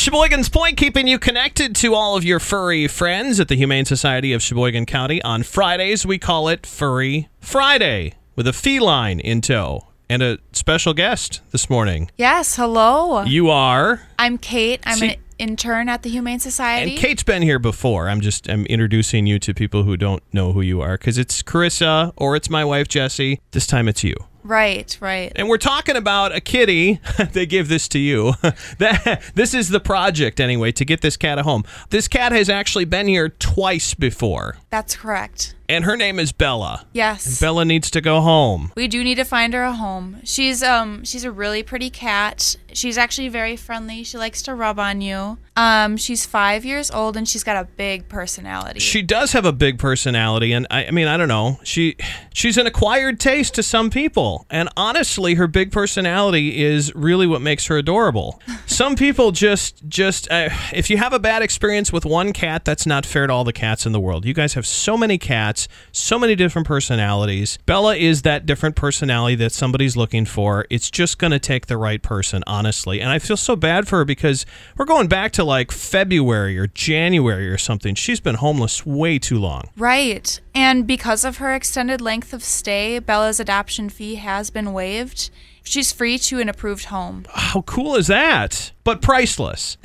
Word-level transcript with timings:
Sheboygan's 0.00 0.48
Point 0.48 0.78
keeping 0.78 1.06
you 1.06 1.18
connected 1.18 1.76
to 1.76 1.94
all 1.94 2.16
of 2.16 2.24
your 2.24 2.40
furry 2.40 2.88
friends 2.88 3.38
at 3.38 3.48
the 3.48 3.54
Humane 3.54 3.84
Society 3.84 4.32
of 4.32 4.40
Sheboygan 4.40 4.86
County. 4.86 5.20
On 5.20 5.42
Fridays, 5.42 6.06
we 6.06 6.16
call 6.16 6.48
it 6.48 6.64
Furry 6.64 7.28
Friday 7.38 8.14
with 8.34 8.46
a 8.46 8.54
feline 8.54 9.20
in 9.20 9.42
tow 9.42 9.88
and 10.08 10.22
a 10.22 10.38
special 10.52 10.94
guest 10.94 11.42
this 11.50 11.68
morning. 11.68 12.10
Yes, 12.16 12.56
hello. 12.56 13.24
You 13.24 13.50
are. 13.50 14.00
I'm 14.18 14.38
Kate. 14.38 14.80
I'm 14.86 14.96
See- 14.96 15.08
an 15.10 15.16
intern 15.38 15.90
at 15.90 16.02
the 16.02 16.08
Humane 16.08 16.40
Society. 16.40 16.92
And 16.92 16.98
Kate's 16.98 17.22
been 17.22 17.42
here 17.42 17.58
before. 17.58 18.08
I'm 18.08 18.22
just 18.22 18.48
I'm 18.48 18.64
introducing 18.66 19.26
you 19.26 19.38
to 19.40 19.52
people 19.52 19.82
who 19.82 19.98
don't 19.98 20.22
know 20.32 20.54
who 20.54 20.62
you 20.62 20.80
are 20.80 20.96
because 20.96 21.18
it's 21.18 21.42
Carissa 21.42 22.14
or 22.16 22.36
it's 22.36 22.48
my 22.48 22.64
wife 22.64 22.88
Jessie. 22.88 23.38
This 23.50 23.66
time 23.66 23.86
it's 23.86 24.02
you. 24.02 24.14
Right, 24.42 24.96
right. 25.00 25.32
And 25.36 25.48
we're 25.48 25.58
talking 25.58 25.96
about 25.96 26.34
a 26.34 26.40
kitty. 26.40 27.00
they 27.32 27.46
give 27.46 27.68
this 27.68 27.88
to 27.88 27.98
you. 27.98 28.32
that, 28.78 29.22
this 29.34 29.54
is 29.54 29.68
the 29.68 29.80
project, 29.80 30.40
anyway, 30.40 30.72
to 30.72 30.84
get 30.84 31.00
this 31.02 31.16
cat 31.16 31.38
a 31.38 31.42
home. 31.42 31.64
This 31.90 32.08
cat 32.08 32.32
has 32.32 32.48
actually 32.48 32.84
been 32.86 33.06
here 33.08 33.28
twice 33.28 33.94
before, 33.94 34.56
That's 34.70 34.96
correct. 34.96 35.54
and 35.68 35.84
her 35.84 35.96
name 35.96 36.18
is 36.18 36.32
Bella. 36.32 36.86
Yes. 36.92 37.40
Bella 37.40 37.64
needs 37.64 37.90
to 37.90 38.00
go 38.00 38.20
home. 38.20 38.72
we 38.76 38.88
do 38.88 39.04
need 39.04 39.16
to 39.16 39.24
find 39.24 39.52
her 39.54 39.62
a 39.62 39.72
home. 39.72 40.20
She's 40.24 40.62
um 40.62 41.04
she's 41.04 41.24
a 41.24 41.30
really 41.30 41.62
pretty 41.62 41.90
cat. 41.90 42.56
She's 42.72 42.96
actually 42.98 43.28
very 43.28 43.56
friendly. 43.56 44.02
She 44.04 44.16
likes 44.18 44.42
to 44.42 44.54
rub 44.54 44.78
on 44.78 45.00
you. 45.00 45.38
Um 45.60 45.98
she's 45.98 46.24
5 46.24 46.64
years 46.64 46.90
old 46.90 47.18
and 47.18 47.28
she's 47.28 47.44
got 47.44 47.56
a 47.62 47.68
big 47.76 48.08
personality. 48.08 48.80
She 48.80 49.02
does 49.02 49.32
have 49.32 49.44
a 49.44 49.52
big 49.52 49.78
personality, 49.78 50.52
and 50.52 50.66
I, 50.70 50.86
I 50.86 50.90
mean, 50.90 51.06
I 51.06 51.18
don't 51.18 51.28
know. 51.28 51.60
She 51.64 51.96
she's 52.32 52.56
an 52.56 52.66
acquired 52.66 53.20
taste 53.20 53.54
to 53.56 53.62
some 53.62 53.90
people, 53.90 54.46
and 54.48 54.70
honestly, 54.74 55.34
her 55.34 55.46
big 55.46 55.70
personality 55.70 56.62
is 56.62 56.94
really 56.94 57.26
what 57.26 57.42
makes 57.42 57.66
her 57.66 57.76
adorable. 57.76 58.40
Some 58.80 58.96
people 58.96 59.30
just 59.30 59.86
just 59.88 60.26
uh, 60.30 60.48
if 60.72 60.88
you 60.88 60.96
have 60.96 61.12
a 61.12 61.18
bad 61.18 61.42
experience 61.42 61.92
with 61.92 62.06
one 62.06 62.32
cat, 62.32 62.64
that's 62.64 62.86
not 62.86 63.04
fair 63.04 63.26
to 63.26 63.32
all 63.34 63.44
the 63.44 63.52
cats 63.52 63.84
in 63.84 63.92
the 63.92 64.00
world. 64.00 64.24
You 64.24 64.32
guys 64.32 64.54
have 64.54 64.66
so 64.66 64.96
many 64.96 65.18
cats, 65.18 65.68
so 65.92 66.18
many 66.18 66.34
different 66.34 66.66
personalities. 66.66 67.58
Bella 67.66 67.94
is 67.94 68.22
that 68.22 68.46
different 68.46 68.76
personality 68.76 69.34
that 69.34 69.52
somebody's 69.52 69.98
looking 69.98 70.24
for. 70.24 70.64
It's 70.70 70.90
just 70.90 71.18
going 71.18 71.32
to 71.32 71.38
take 71.38 71.66
the 71.66 71.76
right 71.76 72.02
person, 72.02 72.42
honestly. 72.46 73.02
And 73.02 73.10
I 73.10 73.18
feel 73.18 73.36
so 73.36 73.54
bad 73.54 73.86
for 73.86 73.98
her 73.98 74.06
because 74.06 74.46
we're 74.78 74.86
going 74.86 75.08
back 75.08 75.32
to 75.32 75.44
like 75.44 75.72
February 75.72 76.58
or 76.58 76.66
January 76.68 77.50
or 77.50 77.58
something. 77.58 77.94
She's 77.94 78.20
been 78.20 78.36
homeless 78.36 78.86
way 78.86 79.18
too 79.18 79.38
long. 79.38 79.68
Right. 79.76 80.40
And 80.54 80.86
because 80.86 81.22
of 81.22 81.36
her 81.36 81.52
extended 81.52 82.00
length 82.00 82.32
of 82.32 82.42
stay, 82.42 82.98
Bella's 82.98 83.40
adoption 83.40 83.90
fee 83.90 84.14
has 84.14 84.48
been 84.48 84.72
waived. 84.72 85.28
She's 85.62 85.92
free 85.92 86.18
to 86.18 86.40
an 86.40 86.48
approved 86.48 86.86
home. 86.86 87.26
How 87.32 87.62
cool 87.62 87.96
is 87.96 88.06
that? 88.08 88.72
But 88.84 89.02
priceless. 89.02 89.76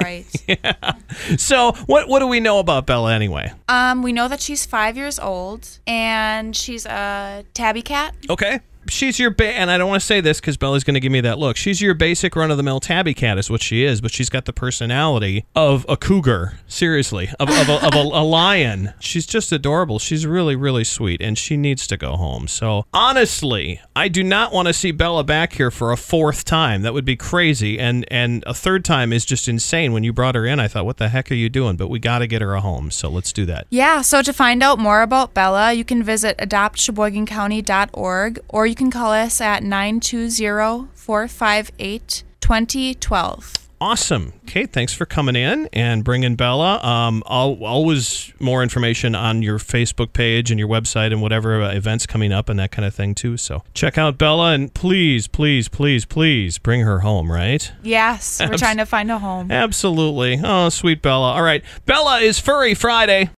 Right. 0.00 0.26
yeah. 0.48 0.92
So, 1.36 1.72
what 1.86 2.08
what 2.08 2.20
do 2.20 2.26
we 2.26 2.40
know 2.40 2.58
about 2.58 2.86
Bella 2.86 3.12
anyway? 3.12 3.52
Um, 3.68 4.02
we 4.02 4.12
know 4.12 4.28
that 4.28 4.40
she's 4.40 4.66
five 4.66 4.96
years 4.96 5.18
old 5.18 5.78
and 5.86 6.56
she's 6.56 6.86
a 6.86 7.44
tabby 7.54 7.82
cat. 7.82 8.14
Okay. 8.28 8.60
She's 8.88 9.18
your 9.18 9.30
ba- 9.30 9.54
and 9.54 9.70
I 9.70 9.78
don't 9.78 9.88
want 9.88 10.00
to 10.00 10.06
say 10.06 10.20
this 10.20 10.40
because 10.40 10.56
Bella's 10.56 10.84
going 10.84 10.94
to 10.94 11.00
give 11.00 11.12
me 11.12 11.20
that 11.22 11.38
look. 11.38 11.56
She's 11.56 11.80
your 11.80 11.94
basic 11.94 12.36
run 12.36 12.50
of 12.50 12.56
the 12.56 12.62
mill 12.62 12.80
tabby 12.80 13.14
cat, 13.14 13.38
is 13.38 13.50
what 13.50 13.62
she 13.62 13.84
is, 13.84 14.00
but 14.00 14.10
she's 14.10 14.28
got 14.28 14.44
the 14.44 14.52
personality 14.52 15.44
of 15.54 15.86
a 15.88 15.96
cougar. 15.96 16.58
Seriously, 16.66 17.30
of, 17.38 17.48
of, 17.48 17.68
a, 17.68 17.86
of 17.86 17.94
a, 17.94 17.98
a 17.98 18.24
lion. 18.24 18.92
She's 19.00 19.26
just 19.26 19.52
adorable. 19.52 19.98
She's 19.98 20.26
really 20.26 20.56
really 20.56 20.84
sweet, 20.84 21.22
and 21.22 21.38
she 21.38 21.56
needs 21.56 21.86
to 21.86 21.96
go 21.96 22.16
home. 22.16 22.48
So 22.48 22.86
honestly, 22.92 23.80
I 23.94 24.08
do 24.08 24.22
not 24.22 24.52
want 24.52 24.68
to 24.68 24.74
see 24.74 24.90
Bella 24.90 25.24
back 25.24 25.54
here 25.54 25.70
for 25.70 25.92
a 25.92 25.96
fourth 25.96 26.44
time. 26.44 26.82
That 26.82 26.94
would 26.94 27.04
be 27.04 27.16
crazy, 27.16 27.78
and 27.78 28.04
and 28.10 28.42
a 28.46 28.54
third 28.54 28.84
time 28.84 29.12
is 29.12 29.24
just 29.24 29.48
insane. 29.48 29.92
When 29.92 30.04
you 30.04 30.12
brought 30.12 30.34
her 30.34 30.46
in, 30.46 30.60
I 30.60 30.68
thought, 30.68 30.84
what 30.84 30.98
the 30.98 31.08
heck 31.08 31.30
are 31.30 31.34
you 31.34 31.48
doing? 31.48 31.76
But 31.76 31.88
we 31.88 31.98
got 31.98 32.18
to 32.18 32.26
get 32.26 32.42
her 32.42 32.54
a 32.54 32.60
home, 32.60 32.90
so 32.90 33.08
let's 33.08 33.32
do 33.32 33.46
that. 33.46 33.66
Yeah, 33.70 34.02
so 34.02 34.22
to 34.22 34.32
find 34.32 34.62
out 34.62 34.78
more 34.78 35.02
about 35.02 35.34
Bella, 35.34 35.72
you 35.72 35.84
can 35.84 36.02
visit 36.02 36.36
adoptsheboygancounty.org 36.38 38.40
or 38.48 38.66
you 38.66 38.73
can 38.74 38.90
call 38.90 39.12
us 39.12 39.40
at 39.40 39.62
920 39.62 40.88
458 40.94 42.22
2012. 42.40 43.54
Awesome, 43.80 44.32
Kate. 44.46 44.72
Thanks 44.72 44.94
for 44.94 45.04
coming 45.04 45.36
in 45.36 45.68
and 45.72 46.04
bringing 46.04 46.36
Bella. 46.36 46.82
Um, 46.82 47.22
I'll 47.26 47.62
always 47.64 48.32
more 48.40 48.62
information 48.62 49.14
on 49.14 49.42
your 49.42 49.58
Facebook 49.58 50.12
page 50.14 50.50
and 50.50 50.58
your 50.58 50.68
website 50.68 51.12
and 51.12 51.20
whatever 51.20 51.60
uh, 51.60 51.70
events 51.72 52.06
coming 52.06 52.32
up 52.32 52.48
and 52.48 52.58
that 52.58 52.70
kind 52.70 52.86
of 52.86 52.94
thing 52.94 53.14
too. 53.14 53.36
So 53.36 53.62
check 53.74 53.98
out 53.98 54.16
Bella 54.16 54.52
and 54.52 54.72
please, 54.72 55.26
please, 55.26 55.68
please, 55.68 56.06
please 56.06 56.56
bring 56.56 56.80
her 56.80 57.00
home. 57.00 57.30
Right? 57.30 57.70
Yes, 57.82 58.40
we're 58.40 58.56
trying 58.56 58.78
to 58.78 58.86
find 58.86 59.10
a 59.10 59.18
home. 59.18 59.50
Absolutely. 59.50 60.40
Oh, 60.42 60.70
sweet 60.70 61.02
Bella. 61.02 61.32
All 61.32 61.42
right, 61.42 61.62
Bella 61.84 62.20
is 62.20 62.38
Furry 62.38 62.74
Friday. 62.74 63.30